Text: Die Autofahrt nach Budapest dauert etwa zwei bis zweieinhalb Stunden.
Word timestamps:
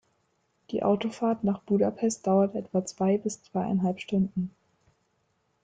Die 0.71 0.81
Autofahrt 0.81 1.43
nach 1.43 1.61
Budapest 1.61 2.25
dauert 2.25 2.55
etwa 2.55 2.83
zwei 2.83 3.19
bis 3.19 3.43
zweieinhalb 3.43 3.99
Stunden. 3.99 4.49